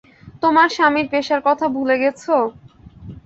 [0.41, 2.21] তোমার স্বামীর পেশার কথা ভুলে গেছ?